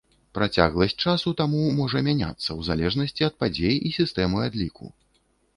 Працягласць 0.37 0.95
часу 1.03 1.33
таму 1.41 1.59
можа 1.81 2.01
мяняцца 2.09 2.45
ў 2.57 2.71
залежнасці 2.71 3.29
ад 3.31 3.39
падзей 3.45 3.77
і 3.91 3.93
сістэмы 3.99 4.37
адліку. 4.49 4.83